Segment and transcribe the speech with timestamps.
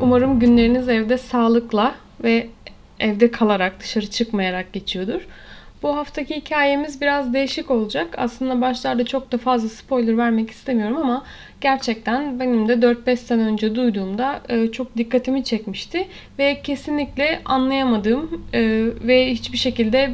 [0.00, 2.46] Umarım günleriniz evde sağlıkla ve
[3.00, 5.26] evde kalarak, dışarı çıkmayarak geçiyordur.
[5.82, 8.14] Bu haftaki hikayemiz biraz değişik olacak.
[8.16, 11.24] Aslında başlarda çok da fazla spoiler vermek istemiyorum ama
[11.60, 16.08] gerçekten benim de 4-5 sene önce duyduğumda e, çok dikkatimi çekmişti
[16.38, 18.60] ve kesinlikle anlayamadığım e,
[19.02, 20.10] ve hiçbir şekilde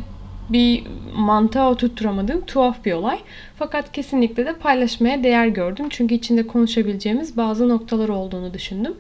[0.49, 0.83] bir
[1.17, 3.19] mantığa oturtturamadığım tuhaf bir olay.
[3.57, 5.87] Fakat kesinlikle de paylaşmaya değer gördüm.
[5.91, 8.95] Çünkü içinde konuşabileceğimiz bazı noktalar olduğunu düşündüm.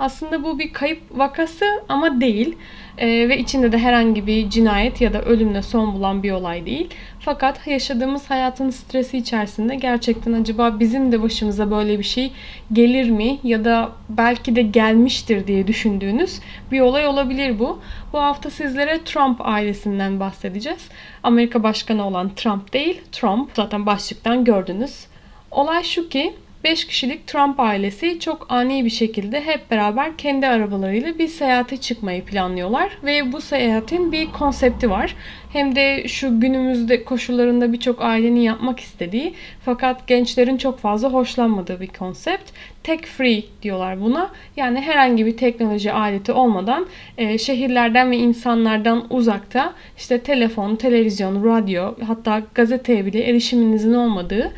[0.00, 2.56] Aslında bu bir kayıp vakası ama değil.
[2.98, 6.88] Ee, ve içinde de herhangi bir cinayet ya da ölümle son bulan bir olay değil.
[7.20, 12.32] Fakat yaşadığımız hayatın stresi içerisinde gerçekten acaba bizim de başımıza böyle bir şey
[12.72, 16.40] gelir mi ya da belki de gelmiştir diye düşündüğünüz
[16.72, 17.80] bir olay olabilir bu.
[18.12, 20.88] Bu hafta sizlere Trump ailesinden bahsedeceğiz.
[21.22, 23.50] Amerika Başkanı olan Trump değil, Trump.
[23.54, 25.06] Zaten başlıktan gördünüz.
[25.50, 31.18] Olay şu ki 5 kişilik Trump ailesi çok ani bir şekilde hep beraber kendi arabalarıyla
[31.18, 35.16] bir seyahate çıkmayı planlıyorlar ve bu seyahatin bir konsepti var.
[35.52, 41.86] Hem de şu günümüzde koşullarında birçok ailenin yapmak istediği fakat gençlerin çok fazla hoşlanmadığı bir
[41.86, 42.50] konsept.
[42.82, 44.30] Tech free diyorlar buna.
[44.56, 46.86] Yani herhangi bir teknoloji aleti olmadan
[47.18, 54.52] e, şehirlerden ve insanlardan uzakta işte telefon, televizyon, radyo hatta gazeteye bile erişiminizin olmadığı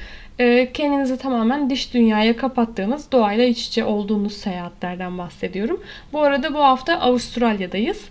[0.74, 5.80] kendinizi tamamen dış dünyaya kapattığınız, doğayla iç içe olduğunuz seyahatlerden bahsediyorum.
[6.12, 8.04] Bu arada bu hafta Avustralya'dayız.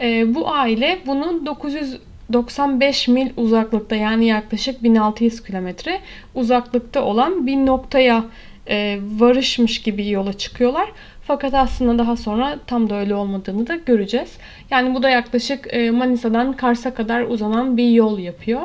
[0.00, 6.00] Ee, bu aile bunun 995 mil uzaklıkta yani yaklaşık 1600 kilometre
[6.34, 8.24] uzaklıkta olan bir noktaya
[8.68, 10.88] e, varışmış gibi yola çıkıyorlar.
[11.22, 14.36] Fakat aslında daha sonra tam da öyle olmadığını da göreceğiz.
[14.70, 18.62] Yani bu da yaklaşık e, Manisa'dan Kars'a kadar uzanan bir yol yapıyor.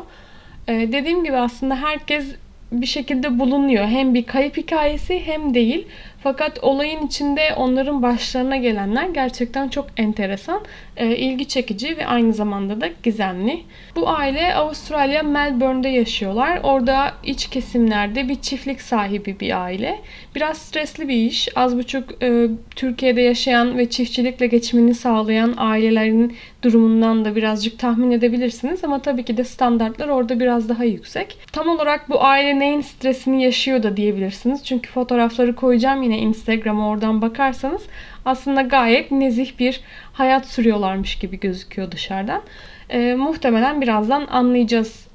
[0.68, 2.36] E, dediğim gibi aslında herkes
[2.82, 3.86] bir şekilde bulunuyor.
[3.86, 5.88] Hem bir kayıp hikayesi hem değil.
[6.24, 10.62] Fakat olayın içinde onların başlarına gelenler gerçekten çok enteresan,
[10.98, 13.64] e, ilgi çekici ve aynı zamanda da gizemli.
[13.96, 16.60] Bu aile Avustralya Melbourne'de yaşıyorlar.
[16.64, 20.00] Orada iç kesimlerde bir çiftlik sahibi bir aile.
[20.36, 21.48] Biraz stresli bir iş.
[21.56, 28.84] Az buçuk e, Türkiye'de yaşayan ve çiftçilikle geçimini sağlayan ailelerin durumundan da birazcık tahmin edebilirsiniz
[28.84, 31.38] ama tabii ki de standartlar orada biraz daha yüksek.
[31.52, 34.66] Tam olarak bu aile neyin stresini yaşıyor da diyebilirsiniz.
[34.66, 37.82] Çünkü fotoğrafları koyacağım yine Instagram'a oradan bakarsanız
[38.26, 39.82] aslında gayet nezih bir
[40.14, 42.42] hayat sürüyorlarmış gibi gözüküyor dışarıdan.
[42.90, 45.13] Ee, muhtemelen birazdan anlayacağız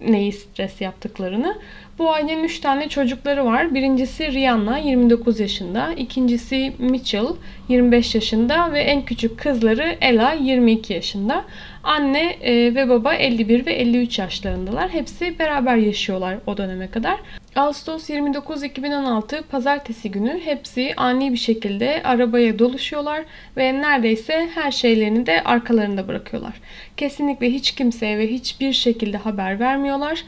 [0.00, 1.56] neyi stres yaptıklarını.
[1.98, 3.74] Bu ailenin 3 tane çocukları var.
[3.74, 7.26] Birincisi Rihanna 29 yaşında, ikincisi Mitchell
[7.68, 11.44] 25 yaşında ve en küçük kızları Ella 22 yaşında.
[11.82, 14.88] Anne e, ve baba 51 ve 53 yaşlarındalar.
[14.88, 17.16] Hepsi beraber yaşıyorlar o döneme kadar.
[17.56, 23.24] Ağustos 29 2016 pazartesi günü hepsi ani bir şekilde arabaya doluşuyorlar
[23.56, 26.60] ve neredeyse her şeylerini de arkalarında bırakıyorlar.
[26.96, 30.24] Kesinlikle hiç kimseye ve hiçbir şekilde haber vermiyorlar.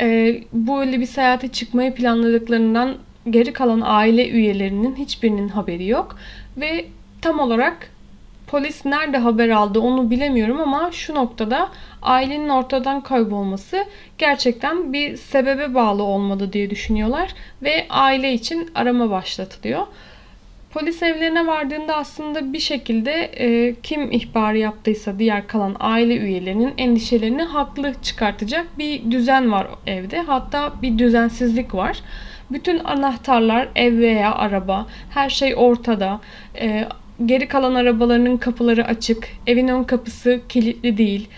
[0.00, 2.96] Ee, böyle bir seyahate çıkmayı planladıklarından
[3.30, 6.18] geri kalan aile üyelerinin hiçbirinin haberi yok
[6.56, 6.84] ve
[7.22, 7.90] tam olarak
[8.46, 11.68] Polis nerede haber aldı onu bilemiyorum ama şu noktada
[12.02, 13.84] ailenin ortadan kaybolması
[14.18, 19.86] gerçekten bir sebebe bağlı olmalı diye düşünüyorlar ve aile için arama başlatılıyor.
[20.70, 27.42] Polis evlerine vardığında aslında bir şekilde e, kim ihbar yaptıysa diğer kalan aile üyelerinin endişelerini
[27.42, 30.20] haklı çıkartacak bir düzen var evde.
[30.20, 32.00] Hatta bir düzensizlik var.
[32.50, 36.20] Bütün anahtarlar ev veya araba her şey ortada.
[36.60, 36.88] E,
[37.24, 41.28] Geri kalan arabalarının kapıları açık, evin ön kapısı kilitli değil.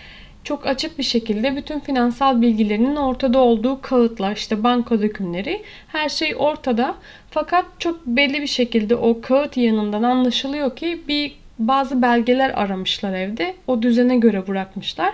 [0.43, 6.35] Çok açık bir şekilde bütün finansal bilgilerinin ortada olduğu kağıtlar, işte banka dökümleri, her şey
[6.37, 6.95] ortada.
[7.31, 13.55] Fakat çok belli bir şekilde o kağıt yanından anlaşılıyor ki bir bazı belgeler aramışlar evde.
[13.67, 15.13] O düzene göre bırakmışlar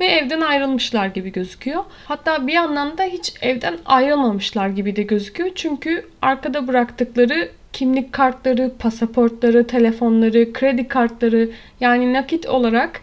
[0.00, 1.84] ve evden ayrılmışlar gibi gözüküyor.
[2.04, 5.50] Hatta bir yandan da hiç evden ayrılmamışlar gibi de gözüküyor.
[5.54, 11.50] Çünkü arkada bıraktıkları kimlik kartları, pasaportları, telefonları, kredi kartları
[11.80, 13.00] yani nakit olarak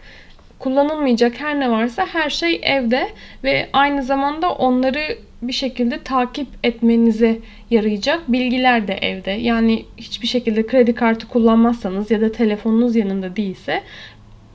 [0.58, 3.08] kullanılmayacak her ne varsa her şey evde
[3.44, 7.38] ve aynı zamanda onları bir şekilde takip etmenize
[7.70, 9.30] yarayacak bilgiler de evde.
[9.30, 13.82] Yani hiçbir şekilde kredi kartı kullanmazsanız ya da telefonunuz yanında değilse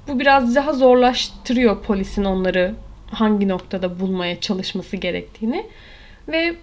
[0.08, 2.74] bu biraz daha zorlaştırıyor polisin onları
[3.12, 5.66] hangi noktada bulmaya çalışması gerektiğini.
[6.28, 6.56] Ve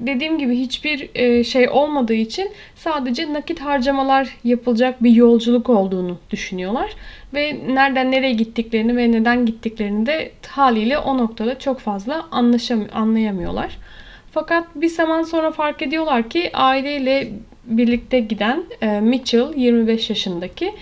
[0.00, 6.90] dediğim gibi hiçbir e, şey olmadığı için sadece nakit harcamalar yapılacak bir yolculuk olduğunu düşünüyorlar.
[7.34, 13.78] Ve nereden nereye gittiklerini ve neden gittiklerini de haliyle o noktada çok fazla anlaşam anlayamıyorlar.
[14.32, 17.32] Fakat bir zaman sonra fark ediyorlar ki aileyle
[17.64, 20.74] birlikte giden e, Mitchell 25 yaşındaki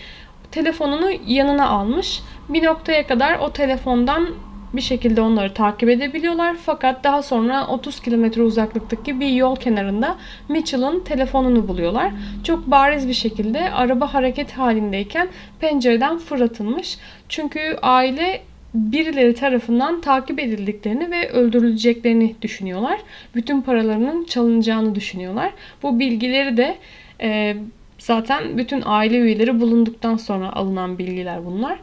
[0.50, 2.20] telefonunu yanına almış.
[2.48, 4.28] Bir noktaya kadar o telefondan
[4.72, 6.56] bir şekilde onları takip edebiliyorlar.
[6.66, 10.16] Fakat daha sonra 30 kilometre uzaklıktaki bir yol kenarında
[10.48, 12.12] Mitchell'ın telefonunu buluyorlar.
[12.44, 15.28] Çok bariz bir şekilde araba hareket halindeyken
[15.60, 16.98] pencereden fırlatılmış.
[17.28, 18.42] Çünkü aile
[18.74, 23.00] birileri tarafından takip edildiklerini ve öldürüleceklerini düşünüyorlar.
[23.34, 25.52] Bütün paralarının çalınacağını düşünüyorlar.
[25.82, 26.76] Bu bilgileri de
[27.20, 27.56] e,
[27.98, 31.78] zaten bütün aile üyeleri bulunduktan sonra alınan bilgiler bunlar.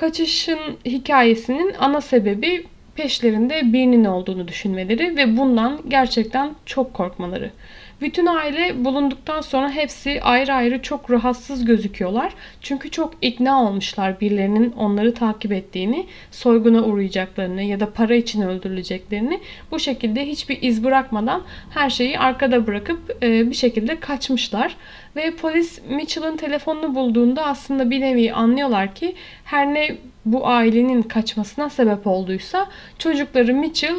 [0.00, 7.50] Kaçışın hikayesinin ana sebebi peşlerinde birinin olduğunu düşünmeleri ve bundan gerçekten çok korkmaları.
[8.00, 12.32] Bütün aile bulunduktan sonra hepsi ayrı ayrı çok rahatsız gözüküyorlar.
[12.60, 19.40] Çünkü çok ikna olmuşlar birilerinin onları takip ettiğini, soyguna uğrayacaklarını ya da para için öldürüleceklerini.
[19.70, 24.76] Bu şekilde hiçbir iz bırakmadan her şeyi arkada bırakıp e, bir şekilde kaçmışlar.
[25.16, 29.14] Ve polis Mitchell'ın telefonunu bulduğunda aslında bir nevi anlıyorlar ki
[29.44, 32.66] her ne bu ailenin kaçmasına sebep olduysa
[32.98, 33.96] çocukları Mitchell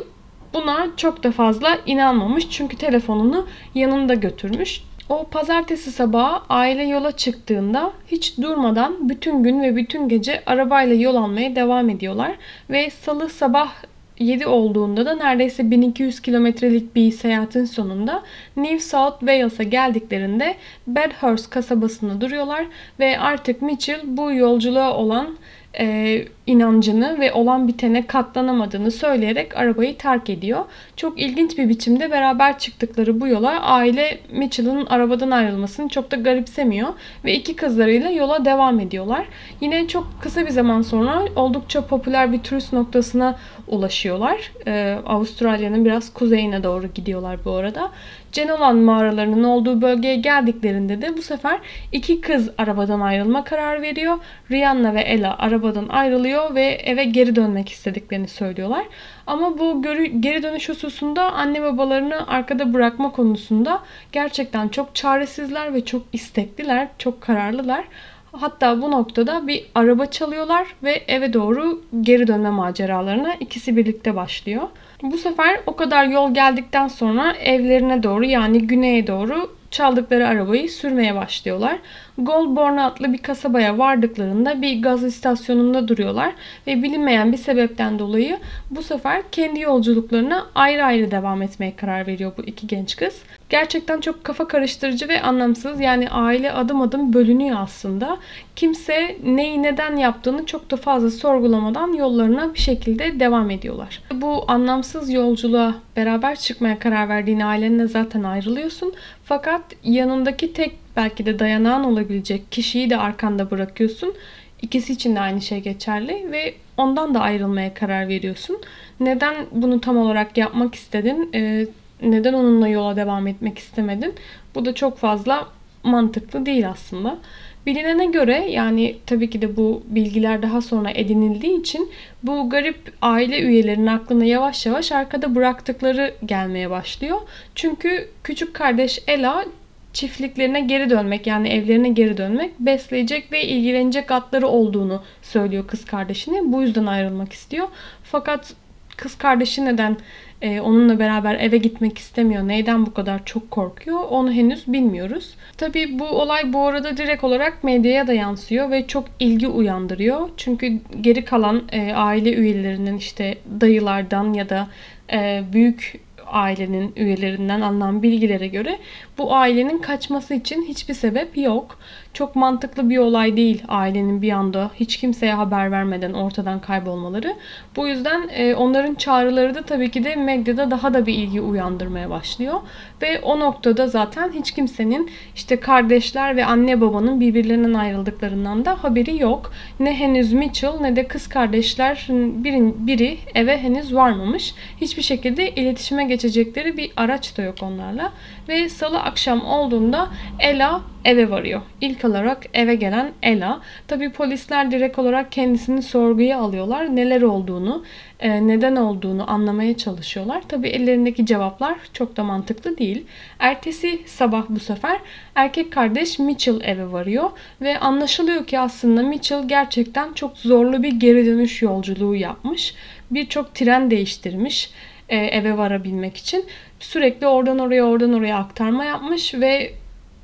[0.54, 4.82] buna çok da fazla inanmamış çünkü telefonunu yanında götürmüş.
[5.10, 11.16] O pazartesi sabahı aile yola çıktığında hiç durmadan bütün gün ve bütün gece arabayla yol
[11.16, 12.36] almaya devam ediyorlar.
[12.70, 13.72] Ve salı sabah
[14.22, 18.24] 7 olduğunda da neredeyse 1200 kilometrelik bir seyahatin sonunda
[18.58, 20.56] New South Wales'a geldiklerinde
[20.88, 22.66] Bedhurst kasabasında duruyorlar
[23.00, 25.38] ve artık Mitchell bu yolculuğa olan
[25.80, 30.66] e, inancını ve olan bitene katlanamadığını söyleyerek arabayı terk ediyor.
[30.96, 36.90] Çok ilginç bir biçimde beraber çıktıkları bu yola aile Mitchell'ın arabadan ayrılmasını çok da garipsemiyor
[37.26, 39.26] ve iki kızlarıyla yola devam ediyorlar.
[39.62, 43.36] Yine çok kısa bir zaman sonra oldukça popüler bir turist noktasına
[43.72, 44.52] ulaşıyorlar.
[44.68, 47.92] Ee, Avustralya'nın biraz kuzeyine doğru gidiyorlar bu arada.
[48.32, 51.60] Cenolan mağaralarının olduğu bölgeye geldiklerinde de bu sefer
[51.92, 54.18] iki kız arabadan ayrılma karar veriyor.
[54.52, 58.86] Rihanna ve Ella arabadan ayrılıyor ve eve geri dönmek istediklerini söylüyorlar.
[59.28, 59.82] Ama bu
[60.20, 63.80] geri dönüş hususunda anne babalarını arkada bırakma konusunda
[64.12, 67.84] gerçekten çok çaresizler ve çok istekliler, çok kararlılar.
[68.32, 74.64] Hatta bu noktada bir araba çalıyorlar ve eve doğru geri dönme maceralarına ikisi birlikte başlıyor.
[75.02, 81.16] Bu sefer o kadar yol geldikten sonra evlerine doğru yani güneye doğru çaldıkları arabayı sürmeye
[81.16, 81.78] başlıyorlar.
[82.18, 86.34] Goldborn adlı bir kasabaya vardıklarında bir gaz istasyonunda duruyorlar
[86.68, 88.38] ve bilinmeyen bir sebepten dolayı
[88.72, 93.22] bu sefer kendi yolculuklarına ayrı ayrı devam etmeye karar veriyor bu iki genç kız.
[93.50, 95.80] Gerçekten çok kafa karıştırıcı ve anlamsız.
[95.80, 98.18] Yani aile adım adım bölünüyor aslında.
[98.56, 104.02] Kimse neyi neden yaptığını çok da fazla sorgulamadan yollarına bir şekilde devam ediyorlar.
[104.14, 108.94] Bu anlamsız yolculuğa beraber çıkmaya karar verdiğin ailenle zaten ayrılıyorsun.
[109.24, 114.14] Fakat yanındaki tek belki de dayanağın olabilecek kişiyi de arkanda bırakıyorsun.
[114.62, 118.62] İkisi için de aynı şey geçerli ve ondan da ayrılmaya karar veriyorsun.
[119.00, 121.30] Neden bunu tam olarak yapmak istedin?
[121.34, 121.68] Ee,
[122.02, 124.14] neden onunla yola devam etmek istemedin?
[124.56, 125.48] Bu da çok fazla
[125.84, 127.18] mantıklı değil aslında.
[127.66, 131.92] Bilinene göre yani tabii ki de bu bilgiler daha sonra edinildiği için
[132.24, 137.18] bu garip aile üyelerinin aklına yavaş yavaş arkada bıraktıkları gelmeye başlıyor.
[137.56, 139.46] Çünkü küçük kardeş Ela
[139.94, 146.40] çiftliklerine geri dönmek yani evlerine geri dönmek besleyecek ve ilgilenecek atları olduğunu söylüyor kız kardeşine.
[146.44, 147.68] Bu yüzden ayrılmak istiyor.
[148.04, 148.54] Fakat
[149.02, 149.98] kız kardeşi neden
[150.42, 155.34] e, onunla beraber eve gitmek istemiyor, neyden bu kadar çok korkuyor onu henüz bilmiyoruz.
[155.58, 160.30] Tabii bu olay bu arada direkt olarak medyaya da yansıyor ve çok ilgi uyandırıyor.
[160.38, 164.68] Çünkü geri kalan e, aile üyelerinin işte dayılardan ya da
[165.14, 166.00] e, büyük
[166.32, 168.80] ailenin üyelerinden alınan bilgilere göre
[169.18, 171.80] bu ailenin kaçması için hiçbir sebep yok.
[172.14, 177.36] Çok mantıklı bir olay değil ailenin bir anda hiç kimseye haber vermeden ortadan kaybolmaları.
[177.76, 182.10] Bu yüzden e, onların çağrıları da tabii ki de medyada daha da bir ilgi uyandırmaya
[182.10, 182.62] başlıyor.
[183.02, 189.22] Ve o noktada zaten hiç kimsenin işte kardeşler ve anne babanın birbirlerinden ayrıldıklarından da haberi
[189.22, 189.52] yok.
[189.80, 194.54] Ne henüz Mitchell ne de kız kardeşler birin, biri eve henüz varmamış.
[194.82, 198.12] Hiçbir şekilde iletişime geçecekleri bir araç da yok onlarla.
[198.50, 201.62] Ve salı akşam olduğunda Ella eve varıyor.
[201.82, 203.62] İlk olarak eve gelen Ella.
[203.88, 206.96] Tabi polisler direkt olarak kendisini sorguya alıyorlar.
[206.96, 207.84] Neler olduğunu,
[208.20, 210.42] e, neden olduğunu anlamaya çalışıyorlar.
[210.48, 213.06] Tabi ellerindeki cevaplar çok da mantıklı değil.
[213.40, 214.98] Ertesi sabah bu sefer
[215.36, 217.30] erkek kardeş Mitchell eve varıyor.
[217.62, 222.76] Ve anlaşılıyor ki aslında Mitchell gerçekten çok zorlu bir geri dönüş yolculuğu yapmış.
[223.12, 224.72] Birçok tren değiştirmiş
[225.10, 226.46] e, eve varabilmek için.
[226.80, 229.74] Sürekli oradan oraya oradan oraya aktarma yapmış ve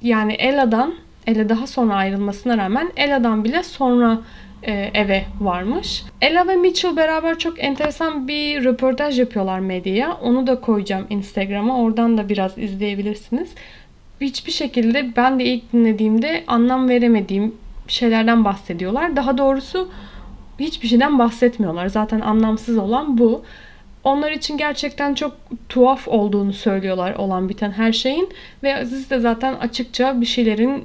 [0.02, 0.96] yani Ela'dan,
[1.28, 4.20] Ela daha sonra ayrılmasına rağmen Ela'dan bile sonra
[4.64, 6.04] e, eve varmış.
[6.22, 10.14] Ella ve Mitchell beraber çok enteresan bir röportaj yapıyorlar medyaya.
[10.14, 11.82] Onu da koyacağım Instagram'a.
[11.82, 13.50] Oradan da biraz izleyebilirsiniz.
[14.22, 17.56] Hiçbir şekilde ben de ilk dinlediğimde anlam veremediğim
[17.88, 19.16] şeylerden bahsediyorlar.
[19.16, 19.90] Daha doğrusu
[20.60, 21.88] hiçbir şeyden bahsetmiyorlar.
[21.88, 23.44] Zaten anlamsız olan bu.
[24.04, 25.38] Onlar için gerçekten çok
[25.70, 28.30] tuhaf olduğunu söylüyorlar olan biten her şeyin.
[28.64, 30.84] Ve siz de zaten açıkça bir şeylerin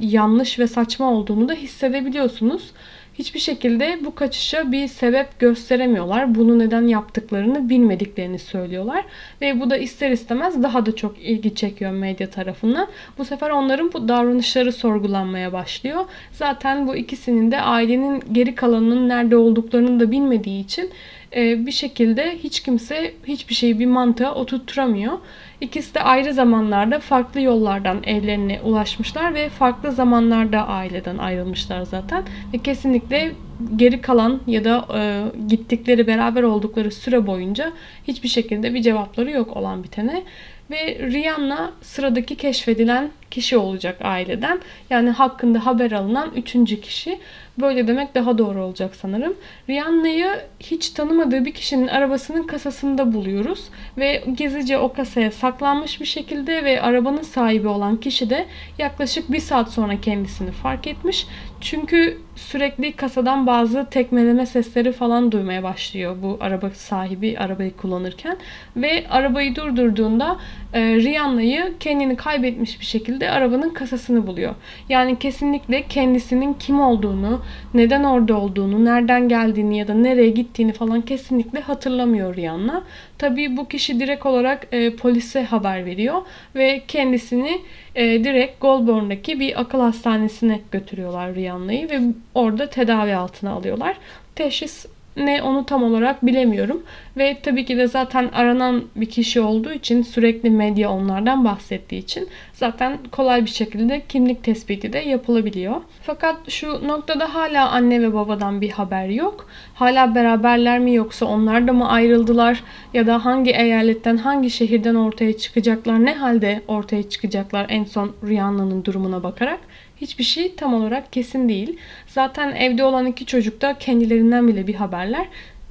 [0.00, 2.72] yanlış ve saçma olduğunu da hissedebiliyorsunuz
[3.14, 6.34] hiçbir şekilde bu kaçışa bir sebep gösteremiyorlar.
[6.34, 9.04] Bunu neden yaptıklarını bilmediklerini söylüyorlar.
[9.40, 12.88] Ve bu da ister istemez daha da çok ilgi çekiyor medya tarafından.
[13.18, 16.04] Bu sefer onların bu davranışları sorgulanmaya başlıyor.
[16.32, 20.90] Zaten bu ikisinin de ailenin geri kalanının nerede olduklarını da bilmediği için
[21.32, 25.18] bir şekilde hiç kimse hiçbir şeyi bir mantığa oturtturamıyor.
[25.60, 32.22] İkisi de ayrı zamanlarda farklı yollardan evlerine ulaşmışlar ve farklı zamanlarda aileden ayrılmışlar zaten.
[32.54, 33.32] Ve kesinlikle
[33.76, 37.72] geri kalan ya da e, gittikleri beraber oldukları süre boyunca
[38.08, 40.22] hiçbir şekilde bir cevapları yok olan bitene.
[40.70, 44.60] Ve Rihanna sıradaki keşfedilen kişi olacak aileden.
[44.90, 47.18] Yani hakkında haber alınan üçüncü kişi.
[47.60, 49.34] Böyle demek daha doğru olacak sanırım.
[49.68, 50.26] Rihanna'yı
[50.60, 53.64] hiç tanımadığı bir kişinin arabasının kasasında buluyoruz.
[53.98, 58.46] Ve gizlice o kasaya saklanmış bir şekilde ve arabanın sahibi olan kişi de
[58.78, 61.26] yaklaşık bir saat sonra kendisini fark etmiş.
[61.60, 68.36] Çünkü sürekli kasadan bazı tekmeleme sesleri falan duymaya başlıyor bu araba sahibi arabayı kullanırken.
[68.76, 70.36] Ve arabayı durdurduğunda
[70.72, 74.54] e, Rihanna'yı kendini kaybetmiş bir şekilde arabanın kasasını buluyor.
[74.88, 77.42] Yani kesinlikle kendisinin kim olduğunu,
[77.74, 82.84] neden orada olduğunu, nereden geldiğini ya da nereye gittiğini falan kesinlikle hatırlamıyor Rihanna.
[83.18, 86.22] Tabii bu kişi direkt olarak e, polise haber veriyor
[86.54, 87.60] ve kendisini
[87.94, 92.00] e, direkt Goulburn'daki bir akıl hastanesine götürüyorlar Rihanna'yı ve
[92.34, 93.96] orada tedavi altına alıyorlar.
[94.34, 94.86] Teşhis
[95.16, 96.82] ne onu tam olarak bilemiyorum.
[97.16, 102.28] Ve tabii ki de zaten aranan bir kişi olduğu için sürekli medya onlardan bahsettiği için
[102.52, 105.76] zaten kolay bir şekilde kimlik tespiti de yapılabiliyor.
[106.02, 109.48] Fakat şu noktada hala anne ve babadan bir haber yok.
[109.74, 112.62] Hala beraberler mi yoksa onlar da mı ayrıldılar
[112.94, 118.84] ya da hangi eyaletten hangi şehirden ortaya çıkacaklar ne halde ortaya çıkacaklar en son Rihanna'nın
[118.84, 119.60] durumuna bakarak
[119.96, 121.76] hiçbir şey tam olarak kesin değil.
[122.06, 125.26] Zaten evde olan iki çocuk da kendilerinden bile bir haberler.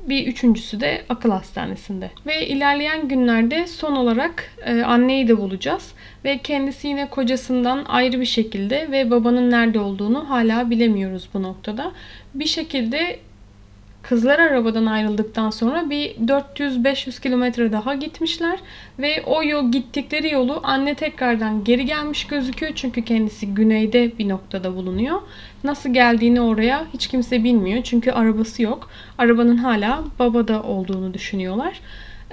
[0.10, 2.12] Bir üçüncüsü de akıl hastanesinde.
[2.26, 5.94] Ve ilerleyen günlerde son olarak e, anneyi de bulacağız.
[6.26, 11.92] Ve kendisi yine kocasından ayrı bir şekilde ve babanın nerede olduğunu hala bilemiyoruz bu noktada.
[12.34, 13.20] Bir şekilde
[14.04, 18.60] Kızlar arabadan ayrıldıktan sonra bir 400-500 kilometre daha gitmişler
[19.00, 24.76] ve o yol gittikleri yolu anne tekrardan geri gelmiş gözüküyor çünkü kendisi güneyde bir noktada
[24.76, 25.22] bulunuyor.
[25.64, 28.90] Nasıl geldiğini oraya hiç kimse bilmiyor çünkü arabası yok.
[29.18, 31.82] Arabanın hala babada olduğunu düşünüyorlar.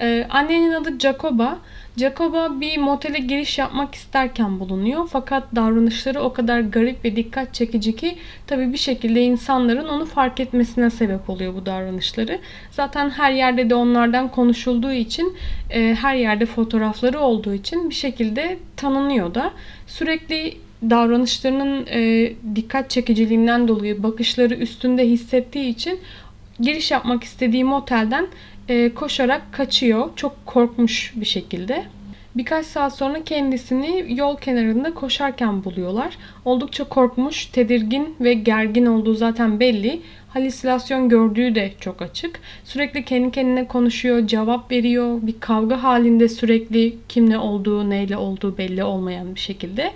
[0.01, 1.59] Ee, annenin adı Jacoba.
[1.97, 5.09] Jacoba bir motele giriş yapmak isterken bulunuyor.
[5.13, 8.17] Fakat davranışları o kadar garip ve dikkat çekici ki
[8.47, 12.39] tabi bir şekilde insanların onu fark etmesine sebep oluyor bu davranışları.
[12.71, 15.37] Zaten her yerde de onlardan konuşulduğu için,
[15.71, 19.53] e, her yerde fotoğrafları olduğu için bir şekilde tanınıyor da.
[19.87, 20.57] Sürekli
[20.91, 26.01] davranışlarının e, dikkat çekiciliğinden dolayı bakışları üstünde hissettiği için
[26.61, 28.27] giriş yapmak istediği motelden
[28.71, 30.11] e, koşarak kaçıyor.
[30.17, 31.85] Çok korkmuş bir şekilde.
[32.37, 36.19] Birkaç saat sonra kendisini yol kenarında koşarken buluyorlar.
[36.45, 40.01] Oldukça korkmuş, tedirgin ve gergin olduğu zaten belli.
[40.29, 42.41] Halüsinasyon gördüğü de çok açık.
[42.65, 45.19] Sürekli kendi kendine konuşuyor, cevap veriyor.
[45.23, 49.93] Bir kavga halinde sürekli kimle olduğu, neyle olduğu belli olmayan bir şekilde.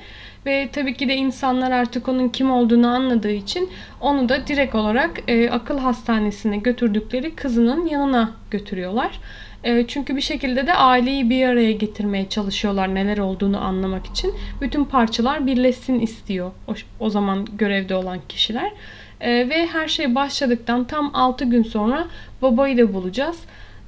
[0.47, 3.71] Ve tabii ki de insanlar artık onun kim olduğunu anladığı için
[4.01, 9.21] onu da direkt olarak e, akıl hastanesine götürdükleri kızının yanına götürüyorlar.
[9.65, 14.35] E, çünkü bir şekilde de aileyi bir araya getirmeye çalışıyorlar neler olduğunu anlamak için.
[14.61, 18.73] Bütün parçalar birleşsin istiyor o, o zaman görevde olan kişiler.
[19.21, 22.07] E, ve her şey başladıktan tam 6 gün sonra
[22.43, 23.39] babayı da bulacağız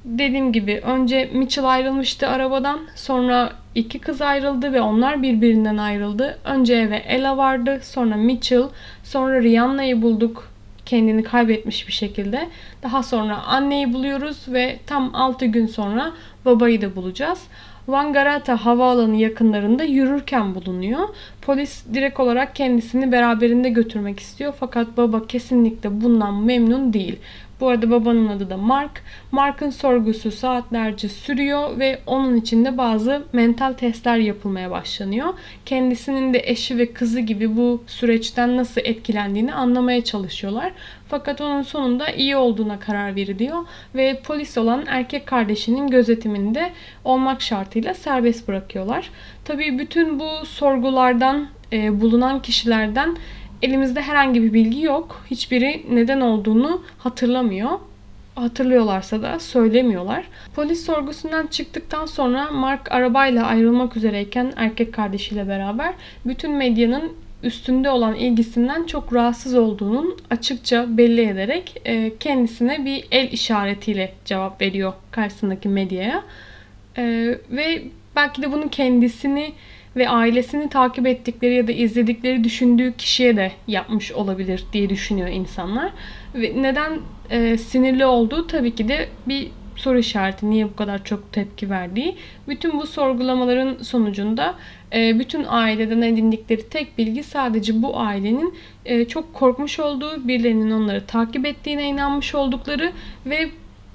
[0.07, 2.79] dediğim gibi önce Mitchell ayrılmıştı arabadan.
[2.95, 6.39] Sonra iki kız ayrıldı ve onlar birbirinden ayrıldı.
[6.43, 7.79] Önce eve Ella vardı.
[7.83, 8.63] Sonra Mitchell.
[9.03, 10.49] Sonra Rihanna'yı bulduk.
[10.85, 12.49] Kendini kaybetmiş bir şekilde.
[12.83, 16.11] Daha sonra anneyi buluyoruz ve tam 6 gün sonra
[16.45, 17.39] babayı da bulacağız.
[17.87, 21.09] Vangarata havaalanı yakınlarında yürürken bulunuyor.
[21.41, 27.19] Polis direkt olarak kendisini beraberinde götürmek istiyor fakat baba kesinlikle bundan memnun değil.
[27.59, 29.03] Bu arada babanın adı da Mark.
[29.31, 35.33] Mark'ın sorgusu saatlerce sürüyor ve onun içinde bazı mental testler yapılmaya başlanıyor.
[35.65, 40.71] Kendisinin de eşi ve kızı gibi bu süreçten nasıl etkilendiğini anlamaya çalışıyorlar.
[41.07, 43.57] Fakat onun sonunda iyi olduğuna karar veriliyor
[43.95, 46.71] ve polis olan erkek kardeşinin gözetiminde
[47.05, 49.09] olmak şartıyla serbest bırakıyorlar.
[49.45, 53.17] Tabii bütün bu sorgulardan e, bulunan kişilerden
[53.61, 55.23] elimizde herhangi bir bilgi yok.
[55.31, 57.69] Hiçbiri neden olduğunu hatırlamıyor.
[58.35, 60.23] Hatırlıyorlarsa da söylemiyorlar.
[60.55, 65.93] Polis sorgusundan çıktıktan sonra Mark arabayla ayrılmak üzereyken erkek kardeşiyle beraber
[66.25, 67.11] bütün medyanın
[67.43, 74.61] üstünde olan ilgisinden çok rahatsız olduğunun açıkça belli ederek e, kendisine bir el işaretiyle cevap
[74.61, 76.23] veriyor karşısındaki medyaya.
[76.97, 77.03] E,
[77.51, 77.83] ve
[78.15, 79.53] belki de bunu kendisini
[79.97, 85.91] ve ailesini takip ettikleri ya da izledikleri düşündüğü kişiye de yapmış olabilir diye düşünüyor insanlar.
[86.35, 86.99] Ve neden
[87.29, 90.49] e, sinirli olduğu tabii ki de bir soru işareti.
[90.49, 92.15] Niye bu kadar çok tepki verdiği.
[92.47, 94.55] Bütün bu sorgulamaların sonucunda
[94.93, 98.53] e, bütün aileden edindikleri tek bilgi sadece bu ailenin
[98.85, 102.91] e, çok korkmuş olduğu, birilerinin onları takip ettiğine inanmış oldukları
[103.25, 103.49] ve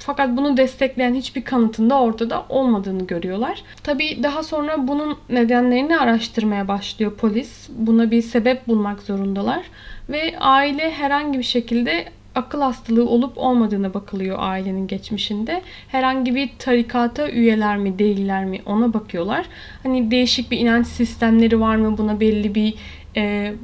[0.05, 3.63] fakat bunu destekleyen hiçbir kanıtın da ortada olmadığını görüyorlar.
[3.83, 7.69] Tabii daha sonra bunun nedenlerini araştırmaya başlıyor polis.
[7.77, 9.63] Buna bir sebep bulmak zorundalar.
[10.09, 12.05] Ve aile herhangi bir şekilde
[12.35, 15.63] akıl hastalığı olup olmadığına bakılıyor ailenin geçmişinde.
[15.89, 19.47] Herhangi bir tarikata üyeler mi değiller mi ona bakıyorlar.
[19.83, 22.75] Hani değişik bir inanç sistemleri var mı buna belli bir
[23.17, 23.55] e,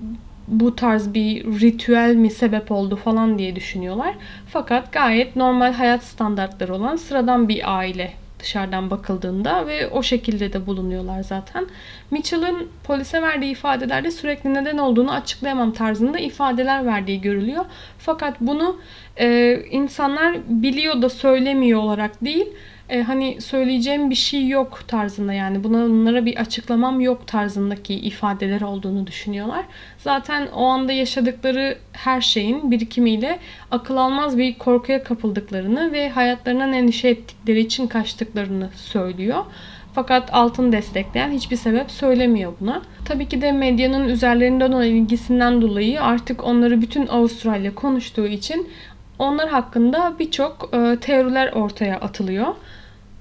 [0.49, 4.15] bu tarz bir ritüel mi sebep oldu falan diye düşünüyorlar.
[4.47, 10.67] Fakat gayet normal hayat standartları olan sıradan bir aile dışarıdan bakıldığında ve o şekilde de
[10.67, 11.67] bulunuyorlar zaten.
[12.11, 17.65] Mitchell'ın polise verdiği ifadelerde sürekli neden olduğunu açıklayamam tarzında ifadeler verdiği görülüyor.
[17.99, 18.77] Fakat bunu
[19.17, 22.47] e, insanlar biliyor da söylemiyor olarak değil,
[22.89, 29.07] e, hani söyleyeceğim bir şey yok tarzında yani bunlara bir açıklamam yok tarzındaki ifadeler olduğunu
[29.07, 29.65] düşünüyorlar.
[29.99, 33.39] Zaten o anda yaşadıkları her şeyin birikimiyle
[33.71, 39.45] akıl almaz bir korkuya kapıldıklarını ve hayatlarından endişe ettikleri için kaçtıklarını söylüyor.
[39.95, 42.83] Fakat altın destekleyen hiçbir sebep söylemiyor buna.
[43.05, 48.69] Tabii ki de medyanın üzerlerinden olan ilgisinden dolayı artık onları bütün Avustralya konuştuğu için
[49.19, 52.55] onlar hakkında birçok e, teoriler ortaya atılıyor.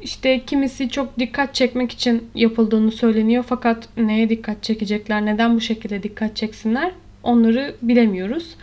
[0.01, 6.03] İşte kimisi çok dikkat çekmek için yapıldığını söyleniyor fakat neye dikkat çekecekler, neden bu şekilde
[6.03, 6.91] dikkat çeksinler
[7.23, 8.55] onları bilemiyoruz.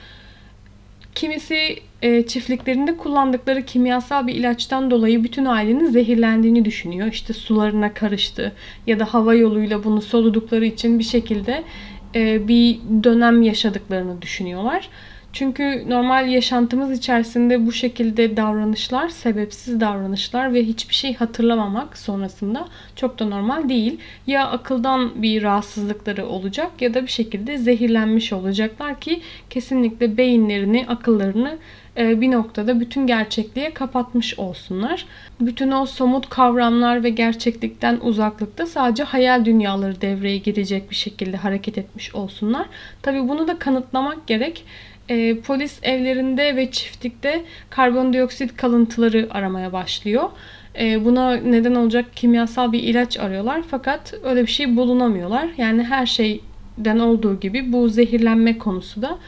[1.14, 7.08] Kimisi e, çiftliklerinde kullandıkları kimyasal bir ilaçtan dolayı bütün ailenin zehirlendiğini düşünüyor.
[7.12, 8.52] İşte sularına karıştı
[8.86, 11.64] ya da hava yoluyla bunu soludukları için bir şekilde
[12.14, 14.88] e, bir dönem yaşadıklarını düşünüyorlar.
[15.34, 23.18] Çünkü normal yaşantımız içerisinde bu şekilde davranışlar, sebepsiz davranışlar ve hiçbir şey hatırlamamak sonrasında çok
[23.18, 23.98] da normal değil.
[24.26, 29.20] Ya akıldan bir rahatsızlıkları olacak ya da bir şekilde zehirlenmiş olacaklar ki
[29.50, 31.58] kesinlikle beyinlerini, akıllarını
[31.96, 35.06] e, bir noktada bütün gerçekliğe kapatmış olsunlar.
[35.40, 41.78] Bütün o somut kavramlar ve gerçeklikten uzaklıkta sadece hayal dünyaları devreye girecek bir şekilde hareket
[41.78, 42.66] etmiş olsunlar.
[43.02, 44.64] Tabi bunu da kanıtlamak gerek
[45.08, 50.30] e, polis evlerinde ve çiftlikte karbondioksit kalıntıları aramaya başlıyor.
[50.80, 55.48] E, buna neden olacak kimyasal bir ilaç arıyorlar fakat öyle bir şey bulunamıyorlar.
[55.56, 59.18] Yani her şeyden olduğu gibi bu zehirlenme konusu da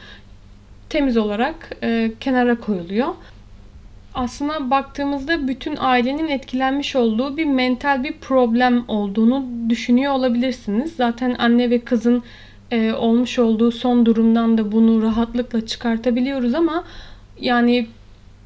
[0.88, 3.08] temiz olarak e, kenara koyuluyor.
[4.14, 10.96] Aslına baktığımızda bütün ailenin etkilenmiş olduğu bir mental bir problem olduğunu düşünüyor olabilirsiniz.
[10.96, 12.22] Zaten anne ve kızın
[12.70, 16.84] e, olmuş olduğu son durumdan da bunu rahatlıkla çıkartabiliyoruz ama
[17.40, 17.86] yani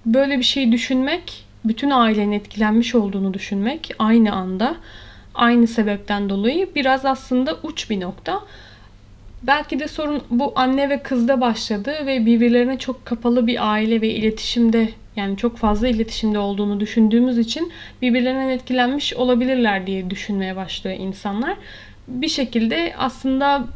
[0.06, 4.76] böyle bir şey düşünmek, bütün ailenin etkilenmiş olduğunu düşünmek aynı anda,
[5.35, 8.40] aynı sebepten dolayı biraz aslında uç bir nokta.
[9.42, 14.09] Belki de sorun bu anne ve kızda başladı ve birbirlerine çok kapalı bir aile ve
[14.09, 21.56] iletişimde yani çok fazla iletişimde olduğunu düşündüğümüz için birbirlerinden etkilenmiş olabilirler diye düşünmeye başlıyor insanlar.
[22.09, 23.66] Bir şekilde aslında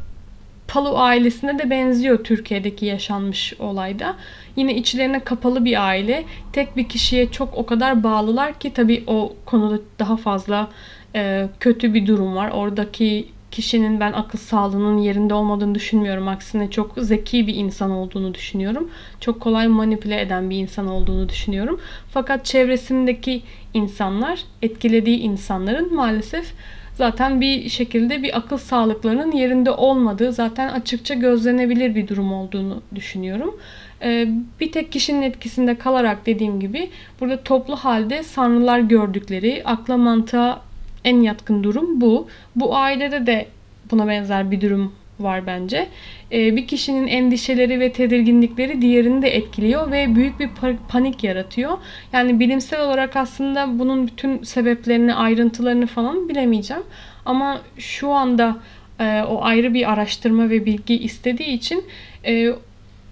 [0.67, 4.15] Palu ailesine de benziyor Türkiye'deki yaşanmış olayda.
[4.55, 6.25] Yine içlerine kapalı bir aile.
[6.53, 10.69] Tek bir kişiye çok o kadar bağlılar ki tabii o konuda daha fazla
[11.15, 12.51] e, kötü bir durum var.
[12.51, 16.27] Oradaki kişinin ben akıl sağlığının yerinde olmadığını düşünmüyorum.
[16.27, 18.89] Aksine çok zeki bir insan olduğunu düşünüyorum.
[19.19, 21.79] Çok kolay manipüle eden bir insan olduğunu düşünüyorum.
[22.11, 26.53] Fakat çevresindeki insanlar, etkilediği insanların maalesef
[26.95, 33.55] zaten bir şekilde bir akıl sağlıklarının yerinde olmadığı zaten açıkça gözlenebilir bir durum olduğunu düşünüyorum.
[34.01, 34.27] e,
[34.59, 36.89] bir tek kişinin etkisinde kalarak dediğim gibi
[37.21, 40.61] burada toplu halde sanrılar gördükleri akla mantığa
[41.03, 42.27] en yatkın durum bu.
[42.55, 43.47] Bu ailede de
[43.91, 45.87] buna benzer bir durum var bence.
[46.31, 50.49] Ee, bir kişinin endişeleri ve tedirginlikleri diğerini de etkiliyor ve büyük bir
[50.89, 51.77] panik yaratıyor.
[52.13, 56.83] Yani bilimsel olarak aslında bunun bütün sebeplerini, ayrıntılarını falan bilemeyeceğim.
[57.25, 58.57] Ama şu anda
[58.99, 61.83] e, o ayrı bir araştırma ve bilgi istediği için
[62.25, 62.53] e,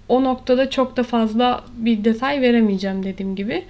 [0.08, 3.64] o noktada çok da fazla bir detay veremeyeceğim dediğim gibi.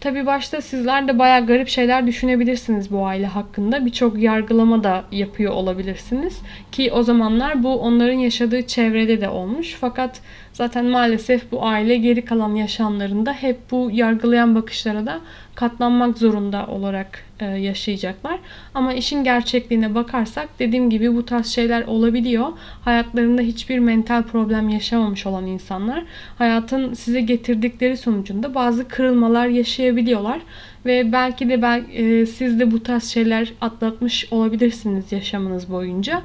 [0.00, 3.86] Tabi başta sizler de baya garip şeyler düşünebilirsiniz bu aile hakkında.
[3.86, 6.38] Birçok yargılama da yapıyor olabilirsiniz.
[6.72, 9.76] Ki o zamanlar bu onların yaşadığı çevrede de olmuş.
[9.80, 10.20] Fakat
[10.56, 15.20] zaten maalesef bu aile geri kalan yaşamlarında hep bu yargılayan bakışlara da
[15.54, 18.38] katlanmak zorunda olarak e, yaşayacaklar.
[18.74, 22.46] Ama işin gerçekliğine bakarsak dediğim gibi bu tarz şeyler olabiliyor.
[22.84, 26.04] Hayatlarında hiçbir mental problem yaşamamış olan insanlar
[26.38, 30.40] hayatın size getirdikleri sonucunda bazı kırılmalar yaşayabiliyorlar.
[30.86, 36.22] Ve belki de bel, e, siz de bu tarz şeyler atlatmış olabilirsiniz yaşamınız boyunca.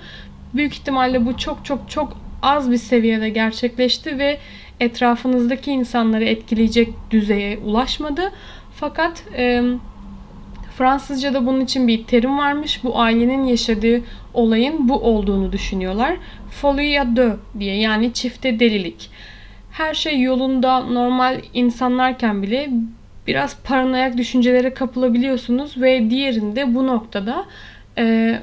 [0.54, 4.38] Büyük ihtimalle bu çok çok çok az bir seviyede gerçekleşti ve
[4.80, 8.32] etrafınızdaki insanları etkileyecek düzeye ulaşmadı.
[8.76, 9.64] Fakat e,
[10.78, 12.84] Fransızca'da bunun için bir terim varmış.
[12.84, 14.02] Bu ailenin yaşadığı
[14.34, 16.18] olayın bu olduğunu düşünüyorlar.
[16.50, 19.10] Folie à deux diye yani çifte delilik.
[19.72, 22.70] Her şey yolunda normal insanlarken bile
[23.28, 27.46] biraz paranoyak düşüncelere kapılabiliyorsunuz ve diğerinde bu noktada
[27.98, 28.36] e,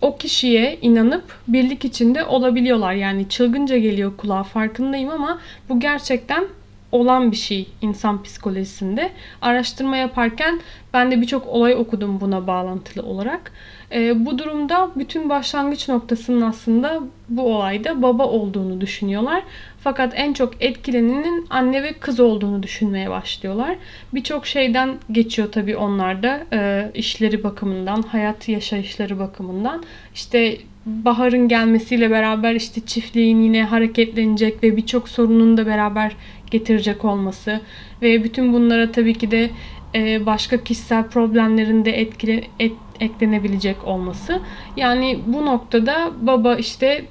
[0.00, 2.92] o kişiye inanıp birlik içinde olabiliyorlar.
[2.92, 6.44] Yani çılgınca geliyor kulağa farkındayım ama bu gerçekten
[6.92, 9.10] olan bir şey insan psikolojisinde.
[9.42, 10.60] Araştırma yaparken
[10.92, 13.52] ben de birçok olay okudum buna bağlantılı olarak.
[13.92, 19.42] E, bu durumda bütün başlangıç noktasının aslında bu olayda baba olduğunu düşünüyorlar.
[19.88, 23.76] Fakat en çok etkilenenin anne ve kız olduğunu düşünmeye başlıyorlar.
[24.14, 29.84] Birçok şeyden geçiyor tabii onlar da e, işleri bakımından, hayat yaşayışları bakımından.
[30.14, 36.16] İşte baharın gelmesiyle beraber işte çiftliğin yine hareketlenecek ve birçok sorunun da beraber
[36.50, 37.60] getirecek olması
[38.02, 39.50] ve bütün bunlara tabii ki de
[39.94, 44.40] e, başka kişisel problemlerin de etkile, et, eklenebilecek olması.
[44.76, 47.04] Yani bu noktada baba işte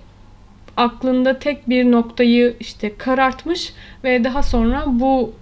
[0.77, 5.33] aklında tek bir noktayı işte karartmış ve daha sonra bu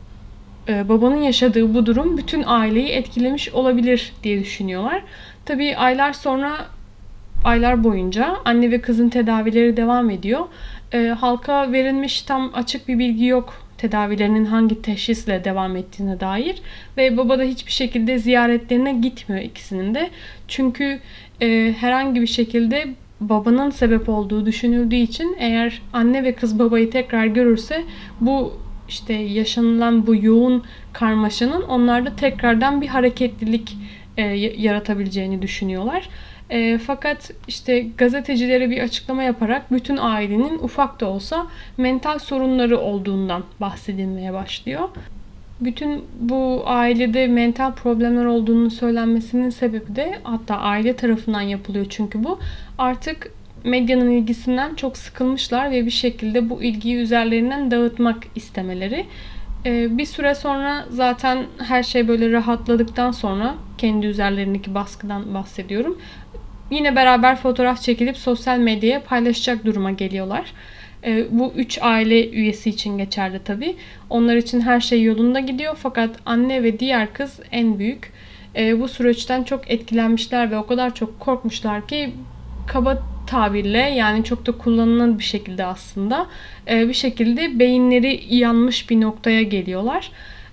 [0.67, 5.04] e, babanın yaşadığı bu durum bütün aileyi etkilemiş olabilir diye düşünüyorlar.
[5.45, 6.65] Tabii aylar sonra
[7.43, 10.45] aylar boyunca anne ve kızın tedavileri devam ediyor.
[10.93, 16.62] E, halka verilmiş tam açık bir bilgi yok tedavilerinin hangi teşhisle devam ettiğine dair
[16.98, 20.10] ve baba da hiçbir şekilde ziyaretlerine gitmiyor ikisinin de.
[20.48, 21.00] Çünkü
[21.41, 22.88] e, herhangi bir şekilde
[23.21, 27.84] babanın sebep olduğu düşünüldüğü için eğer anne ve kız babayı tekrar görürse
[28.21, 28.54] bu
[28.89, 33.78] işte yaşanılan bu yoğun karmaşanın onlarda tekrardan bir hareketlilik
[34.17, 34.21] e,
[34.58, 36.10] yaratabileceğini düşünüyorlar.
[36.49, 41.47] E, fakat işte gazetecilere bir açıklama yaparak bütün ailenin ufak da olsa
[41.78, 44.89] mental sorunları olduğundan bahsedilmeye başlıyor.
[45.61, 52.39] Bütün bu ailede mental problemler olduğunu söylenmesinin sebebi de hatta aile tarafından yapılıyor çünkü bu.
[52.77, 53.31] Artık
[53.63, 59.05] medyanın ilgisinden çok sıkılmışlar ve bir şekilde bu ilgiyi üzerlerinden dağıtmak istemeleri.
[59.65, 65.97] Ee, bir süre sonra zaten her şey böyle rahatladıktan sonra kendi üzerlerindeki baskıdan bahsediyorum.
[66.71, 70.53] Yine beraber fotoğraf çekilip sosyal medyaya paylaşacak duruma geliyorlar.
[71.05, 73.75] Ee, bu üç aile üyesi için geçerli tabi.
[74.09, 78.11] Onlar için her şey yolunda gidiyor fakat anne ve diğer kız en büyük.
[78.55, 82.13] Ee, bu süreçten çok etkilenmişler ve o kadar çok korkmuşlar ki
[82.67, 86.27] kaba tabirle yani çok da kullanılan bir şekilde aslında
[86.69, 90.11] e, bir şekilde beyinleri yanmış bir noktaya geliyorlar.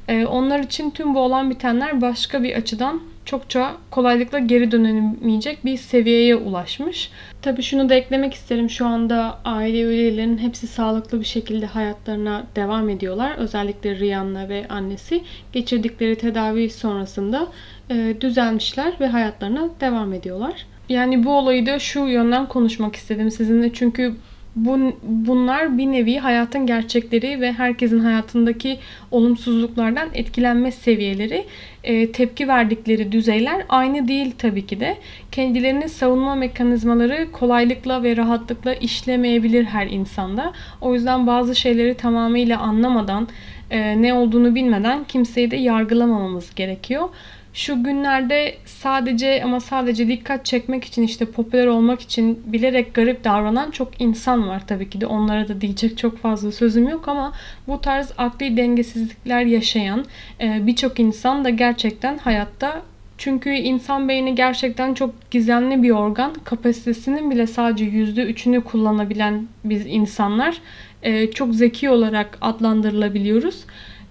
[0.09, 5.77] E, onlar için tüm bu olan bitenler başka bir açıdan çokça kolaylıkla geri dönemeyecek bir
[5.77, 7.11] seviyeye ulaşmış.
[7.43, 8.71] Tabii şunu da eklemek isterim.
[8.71, 13.35] Şu anda aile üyelerinin hepsi sağlıklı bir şekilde hayatlarına devam ediyorlar.
[13.39, 17.47] Özellikle Rihanna ve annesi geçirdikleri tedavi sonrasında
[17.91, 20.67] e, düzelmişler ve hayatlarına devam ediyorlar.
[20.89, 23.73] Yani bu olayı da şu yönden konuşmak istedim sizinle.
[23.73, 24.15] Çünkü
[24.57, 28.79] bu, bunlar bir nevi hayatın gerçekleri ve herkesin hayatındaki
[29.11, 31.45] olumsuzluklardan etkilenme seviyeleri,
[31.85, 34.97] e, tepki verdikleri düzeyler aynı değil tabii ki de.
[35.33, 40.53] Kendilerini savunma mekanizmaları kolaylıkla ve rahatlıkla işlemeyebilir her insanda.
[40.81, 43.29] O yüzden bazı şeyleri tamamıyla anlamadan
[43.71, 47.09] e, ne olduğunu bilmeden kimseyi de yargılamamamız gerekiyor.
[47.55, 53.71] Şu günlerde sadece ama sadece dikkat çekmek için işte popüler olmak için bilerek garip davranan
[53.71, 55.07] çok insan var tabii ki de.
[55.07, 57.33] Onlara da diyecek çok fazla sözüm yok ama
[57.69, 60.05] bu tarz akli dengesizlikler yaşayan
[60.41, 62.83] e, birçok insan da gerçekten hayatta
[63.19, 66.35] çünkü insan beyni gerçekten çok gizemli bir organ.
[66.45, 70.59] Kapasitesinin bile sadece %3'ünü kullanabilen biz insanlar
[71.03, 73.65] e, çok zeki olarak adlandırılabiliyoruz.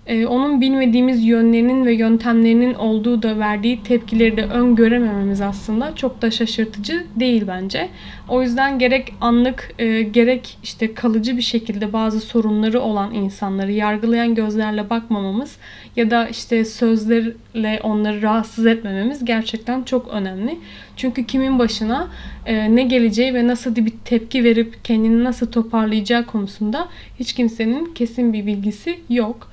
[0.08, 6.32] E, onun bilmediğimiz yönlerinin ve yöntemlerinin olduğu da verdiği tepkileri de öngöremememiz aslında çok da
[6.32, 7.90] şaşırtıcı değil bence.
[8.30, 14.36] O yüzden gerek anlık e, gerek işte kalıcı bir şekilde bazı sorunları olan insanları yargılayan
[14.36, 15.58] gözlerle bakmamamız
[15.96, 20.60] ya da işte sözlerle onları rahatsız etmememiz gerçekten çok önemli.
[20.98, 22.08] Çünkü kimin başına
[22.46, 26.88] e, ne geleceği ve nasıl bir tepki verip kendini nasıl toparlayacağı konusunda
[27.20, 29.51] hiç kimsenin kesin bir bilgisi yok.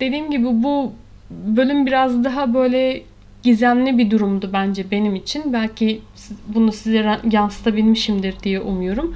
[0.00, 0.92] Dediğim gibi bu
[1.30, 3.02] bölüm biraz daha böyle
[3.42, 5.52] gizemli bir durumdu bence benim için.
[5.52, 6.00] Belki
[6.48, 9.14] bunu size yansıtabilmişimdir diye umuyorum.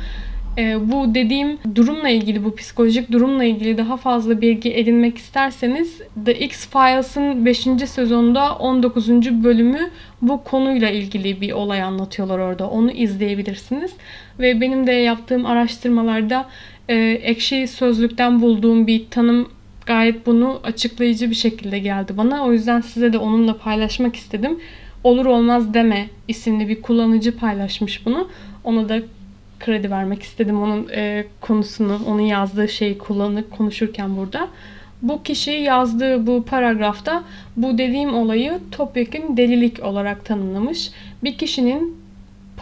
[0.58, 6.34] E, bu dediğim durumla ilgili, bu psikolojik durumla ilgili daha fazla bilgi edinmek isterseniz The
[6.34, 7.58] X-Files'ın 5.
[7.86, 9.08] sezonunda 19.
[9.44, 9.90] bölümü
[10.22, 12.70] bu konuyla ilgili bir olay anlatıyorlar orada.
[12.70, 13.92] Onu izleyebilirsiniz.
[14.38, 16.46] Ve benim de yaptığım araştırmalarda
[16.88, 19.48] e, ekşi sözlükten bulduğum bir tanım
[19.86, 22.44] gayet bunu açıklayıcı bir şekilde geldi bana.
[22.44, 24.58] O yüzden size de onunla paylaşmak istedim.
[25.04, 28.28] Olur olmaz deme isimli bir kullanıcı paylaşmış bunu.
[28.64, 29.00] Ona da
[29.60, 34.48] kredi vermek istedim onun e, konusunu, onun yazdığı şeyi kullanıp konuşurken burada.
[35.02, 37.24] Bu kişi yazdığı bu paragrafta
[37.56, 40.90] bu dediğim olayı topyekun delilik olarak tanımlamış.
[41.24, 42.03] Bir kişinin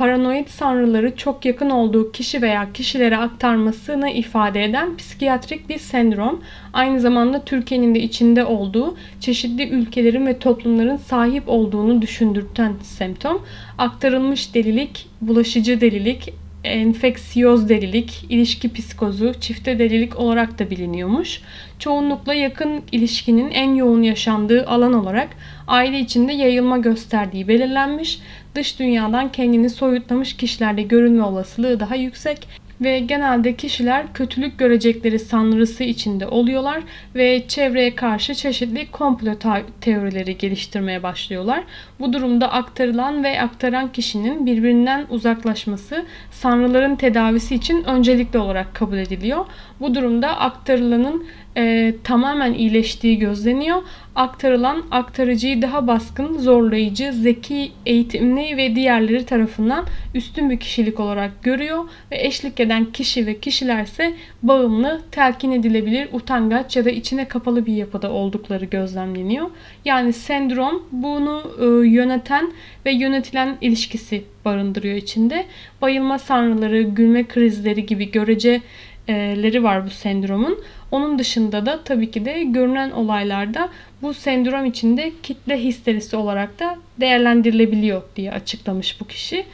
[0.03, 6.41] paranoid sanrıları çok yakın olduğu kişi veya kişilere aktarmasını ifade eden psikiyatrik bir sendrom.
[6.73, 13.43] Aynı zamanda Türkiye'nin de içinde olduğu çeşitli ülkelerin ve toplumların sahip olduğunu düşündürten semptom.
[13.79, 16.35] Aktarılmış delilik, bulaşıcı delilik,
[16.65, 21.41] enfeksiyoz delilik, ilişki psikozu, çifte delilik olarak da biliniyormuş.
[21.79, 25.29] Çoğunlukla yakın ilişkinin en yoğun yaşandığı alan olarak
[25.67, 28.19] aile içinde yayılma gösterdiği belirlenmiş.
[28.55, 32.49] Dış dünyadan kendini soyutlamış kişilerde görünme olasılığı daha yüksek
[32.85, 36.83] ve genelde kişiler kötülük görecekleri sanrısı içinde oluyorlar
[37.15, 39.35] ve çevreye karşı çeşitli komplo
[39.81, 41.65] teorileri geliştirmeye başlıyorlar.
[42.01, 49.47] Bu durumda aktarılan ve aktaran kişinin birbirinden uzaklaşması sanrıların tedavisi için öncelikli olarak kabul ediliyor.
[49.81, 53.83] Bu durumda aktarılanın e, tamamen iyileştiği gözleniyor.
[54.15, 59.85] Aktarılan aktarıcıyı daha baskın, zorlayıcı, zeki, eğitimli ve diğerleri tarafından
[60.15, 66.77] üstün bir kişilik olarak görüyor ve eşlik eden kişi ve kişilerse bağımlı, telkin edilebilir, utangaç
[66.77, 69.51] ya da içine kapalı bir yapıda oldukları gözlemleniyor.
[69.85, 72.53] Yani sendrom bunu e, yöneten
[72.87, 75.47] ve yönetilen ilişkisi barındırıyor içinde.
[75.83, 80.59] Bayılma sanrıları, gülme krizleri gibi göreceleri var bu sendromun.
[80.93, 83.69] Onun dışında da tabii ki de görünen olaylarda
[84.03, 89.45] bu sendrom içinde kitle histerisi olarak da değerlendirilebiliyor diye açıklamış bu kişi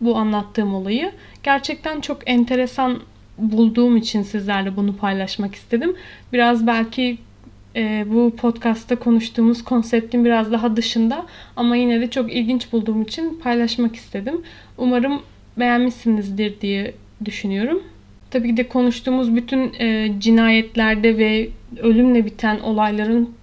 [0.00, 1.12] bu anlattığım olayı.
[1.42, 3.00] Gerçekten çok enteresan
[3.38, 5.96] bulduğum için sizlerle bunu paylaşmak istedim.
[6.32, 7.18] Biraz belki
[7.76, 13.40] e, bu podcastta konuştuğumuz konseptin biraz daha dışında ama yine de çok ilginç bulduğum için
[13.42, 14.42] paylaşmak istedim.
[14.78, 15.22] Umarım
[15.56, 17.82] beğenmişsinizdir diye düşünüyorum.
[18.30, 21.48] Tabii ki de konuştuğumuz bütün e, cinayetlerde ve
[21.82, 23.34] ölümle biten olayların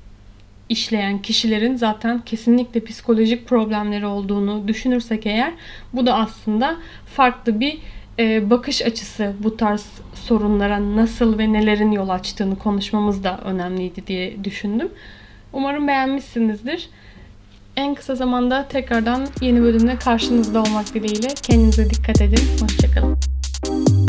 [0.70, 5.54] işleyen kişilerin zaten kesinlikle psikolojik problemleri olduğunu düşünürsek eğer
[5.94, 6.76] bu da aslında
[7.16, 7.78] farklı bir
[8.20, 14.44] e, bakış açısı bu tarz sorunlara nasıl ve nelerin yol açtığını konuşmamız da önemliydi diye
[14.44, 14.90] düşündüm.
[15.54, 16.90] Umarım beğenmişsinizdir.
[17.78, 21.28] En kısa zamanda tekrardan yeni bölümle karşınızda olmak dileğiyle.
[21.28, 22.40] Kendinize dikkat edin.
[22.62, 24.05] Hoşçakalın.